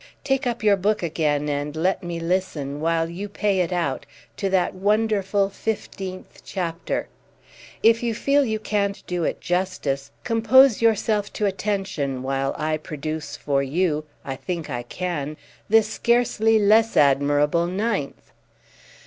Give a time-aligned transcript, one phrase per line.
[0.23, 4.49] Take up your book again and let me listen, while you pay it out, to
[4.49, 7.07] that wonderful fifteenth chapter.
[7.83, 13.37] If you feel you can't do it justice, compose yourself to attention while I produce
[13.37, 18.31] for you—I think I can!—this scarcely less admirable ninth."